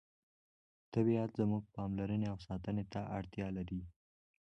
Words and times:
طبیعت 0.93 1.29
زموږ 1.39 1.63
پاملرنې 1.75 2.27
او 2.31 2.37
ساتنې 2.47 2.83
ته 2.93 3.01
اړتیا 3.17 3.47
لري 3.57 3.81